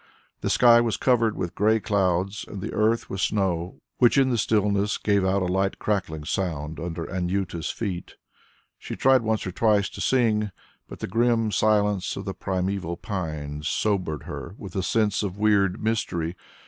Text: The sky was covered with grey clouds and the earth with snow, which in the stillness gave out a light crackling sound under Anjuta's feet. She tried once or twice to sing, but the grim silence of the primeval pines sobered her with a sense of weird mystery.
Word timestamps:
The 0.39 0.49
sky 0.49 0.81
was 0.81 0.97
covered 0.97 1.35
with 1.37 1.53
grey 1.53 1.79
clouds 1.79 2.43
and 2.47 2.59
the 2.59 2.73
earth 2.73 3.07
with 3.07 3.21
snow, 3.21 3.81
which 3.99 4.17
in 4.17 4.31
the 4.31 4.37
stillness 4.39 4.97
gave 4.97 5.23
out 5.23 5.43
a 5.43 5.45
light 5.45 5.77
crackling 5.77 6.23
sound 6.25 6.79
under 6.79 7.05
Anjuta's 7.05 7.69
feet. 7.69 8.15
She 8.79 8.95
tried 8.95 9.21
once 9.21 9.45
or 9.45 9.51
twice 9.51 9.89
to 9.89 10.01
sing, 10.01 10.49
but 10.87 11.01
the 11.01 11.07
grim 11.07 11.51
silence 11.51 12.17
of 12.17 12.25
the 12.25 12.33
primeval 12.33 12.97
pines 12.97 13.67
sobered 13.69 14.23
her 14.23 14.55
with 14.57 14.75
a 14.75 14.81
sense 14.81 15.21
of 15.21 15.37
weird 15.37 15.79
mystery. 15.83 16.35